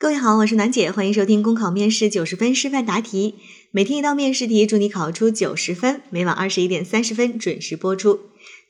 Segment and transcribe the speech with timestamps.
[0.00, 3.34] 各位好，我是楠姐，欢迎收听公考面试九十分示范答题，
[3.70, 6.00] 每天一道面试题，祝你考出九十分。
[6.08, 8.18] 每晚二十一点三十分准时播出。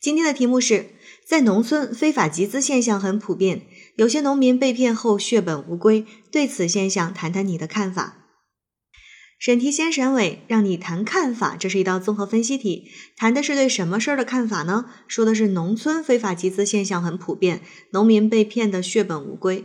[0.01, 0.87] 今天的题目是
[1.25, 3.63] 在农村非法集资现象很普遍，
[3.95, 8.17] 有些农民被骗后血本无归，对此现象谈谈你的看法。
[9.39, 14.87] 审题先审尾，让你谈看法，这是一道综合分析题，谈的是对什么事儿的看法呢？
[15.07, 17.61] 说的是农村非法集资现象很普遍，
[17.93, 19.65] 农民被骗的血本无归。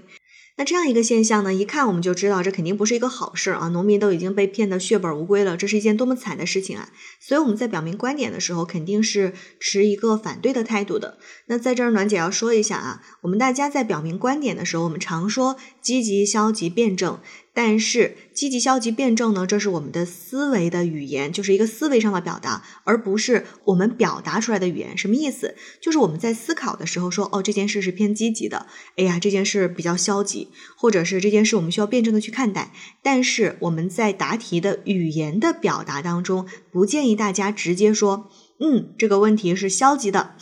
[0.58, 3.68] 那这样一个现象呢，一看我们就知道这肯定不是一个好事啊！
[3.70, 6.90] 农民都已经被骗得血本无归了，这是一件多么惨的事情啊！
[7.20, 11.18] 所以我们在表明观点的时候，肯定是持一个反对的态度的。
[11.48, 17.20] 那在这儿，暖姐要说一下啊，我们大家在表明观点的时候，我们常说积极、消极、辩证。
[17.55, 19.48] 但是积极、消极、辩证呢？
[19.48, 24.98] 这是我们的思维的语言，就是一个思维上的表达，而不是我们表达出来的语言。
[24.98, 25.55] 什么意思？
[25.80, 32.73] 就是我们在思考的时候说，哦，这件事是偏积极的，哎呀，这件事比较消极，或者是这件事我们需要辩证的去看待。
[33.02, 40.36] 但是我们在答题的语言的表达当中，不建议大家直接说，嗯，这个问题是消极的。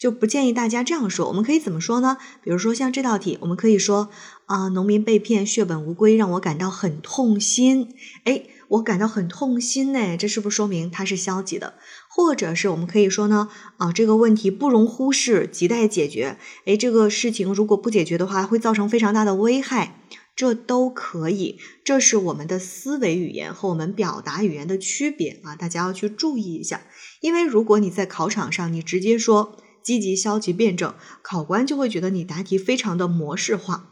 [0.00, 2.16] 就不建议大家这样说，我们可以怎么说呢？
[2.42, 4.08] 比如说像这道题，我们可以说
[4.46, 7.94] 啊，农民被骗血本无归，让我感到很痛心。
[8.24, 11.74] 哎，我感到很痛心呢，这是不是说明它是消极的？
[12.08, 16.38] 或者是我们可以说呢，啊，这个问题不容忽视，亟待解决。
[16.64, 20.00] 哎，这个事情如果不解决的话，会造成非常大的危害，
[20.34, 21.58] 这都可以。
[21.84, 26.80] 这是我们的思维语言和我们表达语言的区别啊，大家要去注意一下。
[27.20, 29.58] 因为如果你在考场上，你直接说。
[29.82, 33.86] 积极、消极、辩证，考官就会觉得你答题非常的模式化。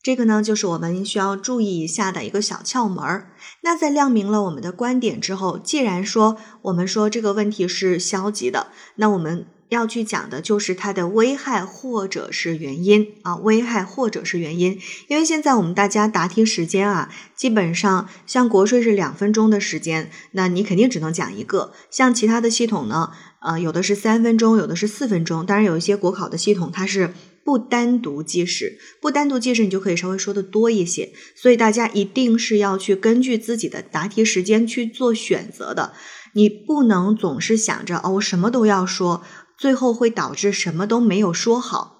[0.00, 3.32] 这个呢，就是我们需要注意一下的一个小窍门儿。
[3.62, 14.78] 那在亮明了我们的观点之后，既然说我们说这个问题是消极的，那我们要去讲的就是它的危害或者是原因啊，危害或者是原因。
[15.08, 21.72] 因为现在我们大家答题时间啊，基本上像国税是两分钟的时间，那你肯定只能讲一个。
[21.90, 23.10] 像其他的系统呢？
[23.40, 25.46] 呃，有的是三分钟，有的是四分钟。
[25.46, 27.14] 当然，有一些国考的系统它是
[27.44, 31.12] 不单独计时，不单独计时，你就可以稍微说的多一些。
[31.36, 35.92] 所以大家一定是要去根据自己的答题时间去做选择的。
[36.32, 39.22] 你不能总是想着哦，我什么都要说，
[39.58, 41.96] 最后会导致什么都没有说好。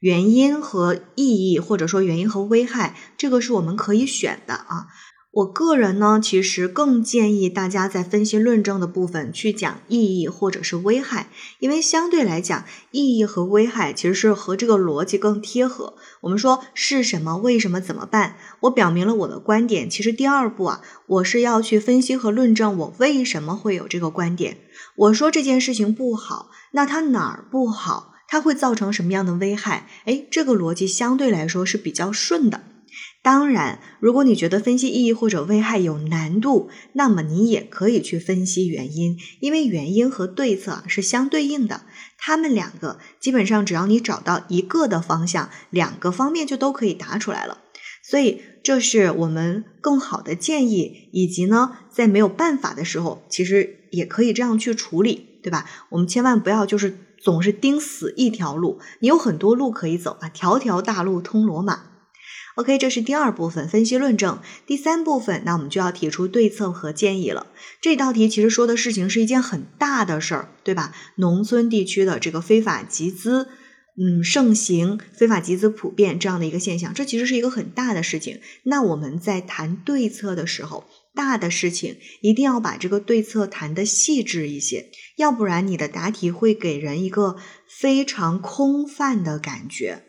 [0.00, 4.88] 原因和意义，或者说原因和危害，这个是我们可以选的啊。
[5.30, 11.28] 我个人呢，其实更建议大家在分析论证的部分去讲意义或者是危害，
[11.58, 15.94] 因为相对来讲，意义和危害其实是和这个逻辑更贴合。
[16.22, 18.36] 我们说是什么，为什么，怎么办？
[18.60, 24.58] 我表明了我的观点，其实第二步啊，我是要去分析和论证我为什么会有这个观点。
[24.96, 28.14] 我说这件事情不好，那它哪儿不好？
[28.26, 29.88] 它会造成什么样的危害？
[30.06, 32.62] 哎，这个逻辑相对来说是比较顺的。
[33.30, 41.82] 当然，如果你觉得分析意义或者危害有难度，那么你也可以去分析原因，因为原因和对策是相对应的。
[42.16, 47.58] 他们两个基本上只要你找到一个的方向，两个方面就都可以答出来了。
[48.02, 55.66] 所以这是我们更好的建议，以及呢，在没有办法的时候，其实也可以这样去处理，对吧？
[55.90, 61.82] 我们千万不要就是总是盯死一条路，你有很多路可以走啊，条条大路通罗马。
[62.58, 64.40] OK，这是第二部分分析论证。
[64.66, 67.46] 第三部分，那我们就要提出对策和建议了。
[67.80, 70.92] 这道题其实说的事情是一件很大的事儿，对吧？
[71.14, 73.46] 农村地区的这个非法集资，
[73.96, 78.40] 嗯，盛行，非法集资普遍这样的一个现象，这其实是一个很大的事情。
[78.64, 87.36] 那我们在谈对策的时候，大的事情一定要把这个对策谈的细致一些，要不然你的答题会给人一个
[87.68, 90.02] 非常空泛的感觉，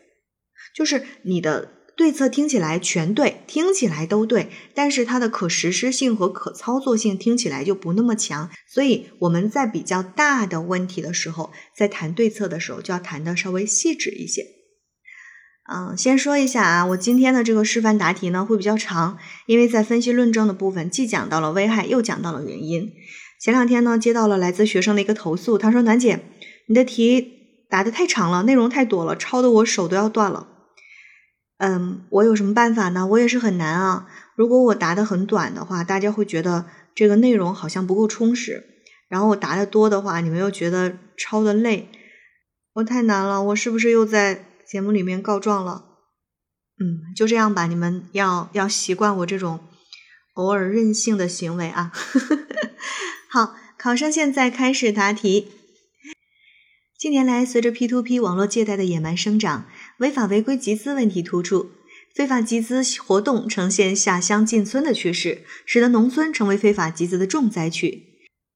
[0.74, 1.76] 就是你的。
[2.00, 8.48] 对策听起来全对，听起来都对，但是它的可实施性和可操作性听起来就不那么强。
[8.66, 14.46] 所以我们在比较大的问题的时候，在谈对策的时候，就要谈的稍微细致一些。
[15.70, 22.90] 嗯，先说一下啊，我今天的这个示范答题呢会比较长，因为在分析论证的部分，既讲到了危害，又讲到了原因。
[23.38, 26.20] 前两天呢，接到了来自学生的一个投诉，他说：“暖姐，
[26.66, 30.48] 你的题答的太长了，内容太多了，抄的我手都要断了。”
[31.60, 33.06] 嗯，我有什么办法呢？
[33.06, 34.08] 我也是很难啊。
[34.34, 36.64] 如果我答的很短的话，大家会觉得
[36.94, 38.62] 这个内容好像不够充实；
[39.08, 41.90] 然后我答的多的话，你们又觉得抄的累。
[42.72, 45.84] 我太难了，我是不是又在节目里面告状了？
[46.80, 49.60] 嗯，就这样吧，你们要要习惯我这种
[50.32, 51.92] 偶尔任性的行为啊。
[53.28, 55.48] 好，考生现在开始答题。
[56.98, 59.64] 近年来，随着 P2P 网络借贷的野蛮生长，
[60.00, 61.70] 违法违规集资问题突出。
[62.14, 68.04] 非法集资活动呈现下乡进村的趋势，使得农村成为非法集资的重灾区。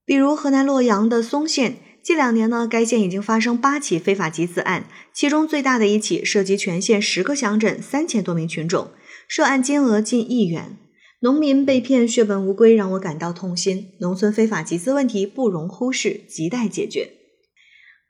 [0.04, 8.90] 比如河南洛阳的嵩县，近两年呢，该县已经发生八起非法集资案，其中最大的一起涉及全县十个乡镇三千多名群众，
[9.28, 10.78] 涉案金额近亿元。
[11.20, 13.92] 农民被骗血本无归，让我感到痛心。
[14.00, 17.12] 农村非法集资问题不容忽视，亟待解决。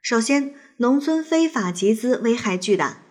[0.01, 3.04] 首先，农村非法集资危害巨大，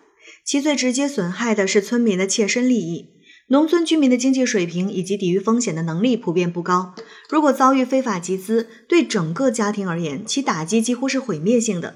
[0.45, 3.15] 其最直接损害的是村民的切身利益。
[3.47, 6.95] 农村居民的经济水平以及抵御风险的能力普遍不高，
[7.29, 11.95] 如果遭遇非法集资，对整个家庭而言，其打击几乎是毁灭性的。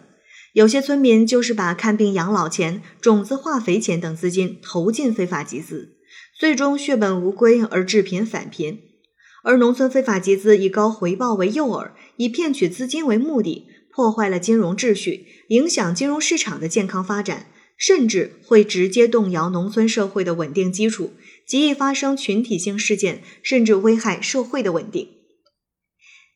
[0.54, 5.96] 有些村民就是把看病养老钱、种子化肥钱等资金投进非法集资。
[6.40, 8.80] 最终血本无归而致贫返贫，
[9.44, 17.48] 而农村非法集资以高回报为诱饵，以骗取资金为目的，破坏了金融秩序，影响金融市场的健康发展，
[17.80, 21.14] 甚至会直接动摇农村社会的稳定基础，
[21.48, 25.10] 极易发生群体性事件，甚至危害社会的稳定。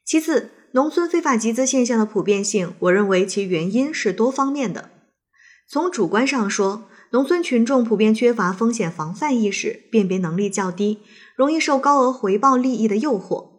[0.05, 4.89] 其次，农村非法集资现象的普遍性，我认为其原因是多方面的。
[5.67, 10.99] 从主观上说，农村群众普遍缺乏风险防范意识，辨别能力较低，
[11.35, 13.51] 容易受高额回报利益的诱惑。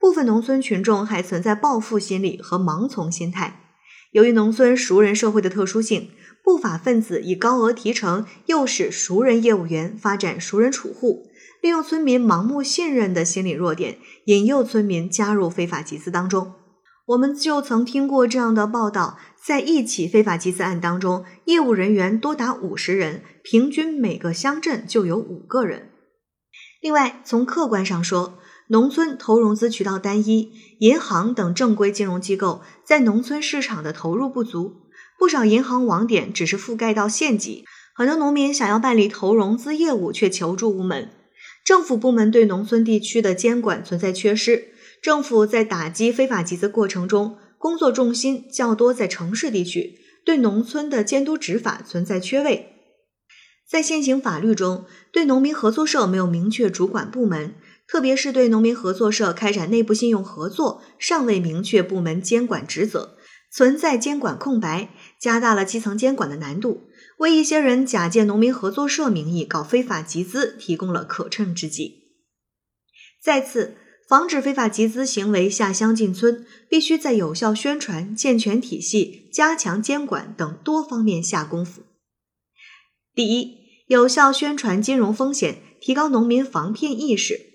[0.00, 3.69] 部分农村群众还存在暴富心理和盲从心态。
[4.12, 6.10] 由于农村熟人社会的特殊性，
[6.42, 11.28] 不法分子以高额提成诱使熟人业务员发展熟人储户，
[11.62, 16.54] 利用村民盲目信任的心理弱点，引诱村民加入非法集资当中。
[17.06, 25.90] 我们就曾听过这样的报道：在一起非法集资案当中，业务人员多达五十人，平均每个乡镇就有五个人。
[26.80, 28.38] 另外，从客观上说，
[28.70, 34.82] 农村投融资渠道单一，银行等正规金融机构在农村市场的投入不足，
[35.18, 37.64] 不少银行网点只是覆盖到县级，
[37.96, 41.10] 很多农民想要办理投融资业务却求助无门，
[41.64, 44.68] 政府部门对农村地区的监管存在缺失。
[45.02, 52.68] 政府在打击非法集资过程中，工作重心较多在城市地区，对农村的监督执法存在缺位。
[53.68, 57.54] 在现行法律中，对农民合作社没有明确主管部门，
[57.90, 63.16] 特别是对农民合作社开展内部信用合作，尚未明确部门监管职责，
[63.52, 66.84] 存在监管空白，加大了基层监管的难度，
[67.18, 72.04] 为一些人假借农民合作社名义搞非法集资提供了可乘之机。
[73.20, 73.76] 再次。
[74.08, 81.82] 防止非法集资行为下乡进村，必须在有效宣传、健全体系、加强监管等多方面下功夫。
[83.14, 83.56] 第一，
[83.86, 87.49] 有效宣传金融风险，提高农民防骗意识。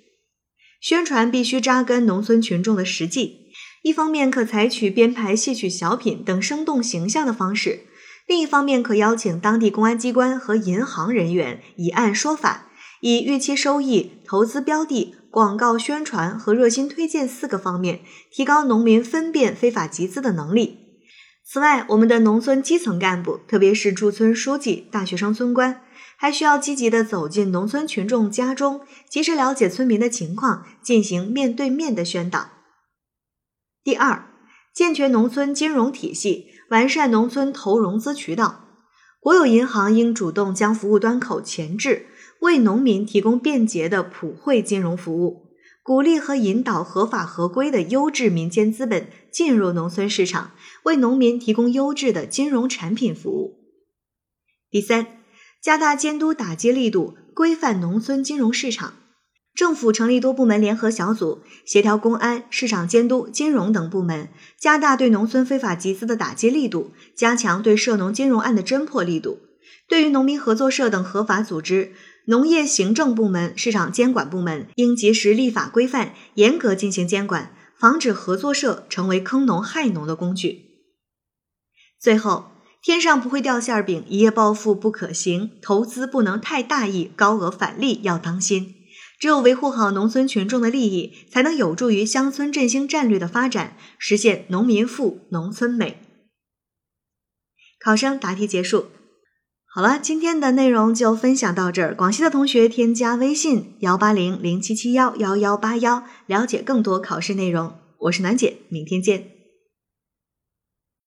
[0.80, 3.48] 宣传必须扎根农村群众的实际，
[3.81, 7.81] 一方面可采取编排戏曲、小品等生动形象的方式，
[8.27, 12.68] 另一方面可邀请当地公安机关和银行人员以案说法，
[13.01, 15.16] 以预期收益、投资标的。
[15.36, 18.00] 广告宣传和热心推荐四个方面，
[18.31, 20.77] 提高农民分辨非法集资的能力。
[21.45, 25.81] 此外，我们的农村基层干部，特别是驻村书记、大学生村官，
[26.25, 32.50] 还需要积极地走进农村群众家中，及时了解村民的情况，进行面对面的宣导。
[33.83, 34.25] 第二，
[34.74, 38.66] 健全农村金融体系，完善农村投融资渠道。
[39.19, 42.07] 国有银行应主动将服务端口前置。
[42.42, 45.51] 为农民提供便捷的普惠金融服务，
[45.84, 50.53] 鼓励和引导合法合规的优质民间资本进入农村市场，
[50.86, 53.60] 为农民提供优质的金融产品服务。
[54.72, 55.20] 第三，
[55.65, 58.93] 加大监督打击力度，规范农村金融市场。
[59.55, 64.29] 政府成立多部门联合小组，协调公安、市场监督、金融等部门，
[64.60, 69.39] 加大对农村非法集资的打击力度，加强对涉农金融案的侦破力度。
[69.89, 71.93] 对于农民合作社等合法组织，
[72.27, 80.62] 农业行政部门、市场监管部门应及时立法规范，严格进行监管，防止合作社成为坑农害农的工具。
[82.00, 82.51] 最后，
[82.86, 88.75] 天上不会掉馅饼，一夜暴富不可行，投资不能太大意，高额返利要当心。
[89.20, 95.98] 只有维护好农村群众的利益，才能有助于乡村振兴战略的发展，实现农民富、农村美。
[97.84, 98.86] 考生答题结束。
[99.65, 101.96] 好了，今天的内容就分享到这儿。
[101.96, 107.74] 广西的同学添加微信幺八零零七七幺幺幺八幺，了解更多考试内容。
[108.01, 109.35] 我是楠姐，明天见。